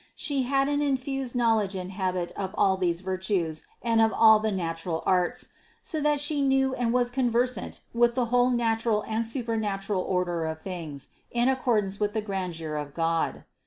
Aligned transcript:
She 0.15 0.41
had 0.41 0.67
an 0.67 0.81
infused 0.81 1.35
knowledge 1.35 1.75
and 1.75 1.91
habit 1.91 2.31
of 2.31 2.55
all 2.57 2.75
these 2.75 3.01
virtues 3.01 3.67
and 3.83 4.01
of 4.01 4.11
all 4.11 4.39
the 4.39 4.51
natural 4.51 5.03
arts, 5.05 5.49
so 5.83 6.01
that 6.01 6.19
She 6.19 6.41
knew 6.41 6.73
and 6.73 6.91
was 6.91 7.11
conversant 7.11 7.81
with 7.93 8.15
the 8.15 8.25
whole 8.33 8.49
natural 8.49 9.03
and 9.03 9.23
supernatural 9.23 10.01
order 10.01 10.43
of 10.47 10.59
things, 10.59 11.09
in 11.29 11.49
accordance 11.49 11.99
with 11.99 12.13
the 12.13 12.21
grandeur 12.21 12.77
of 12.77 12.95
God. 12.95 13.43